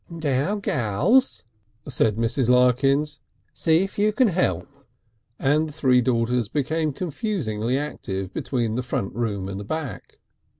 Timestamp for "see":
3.53-3.81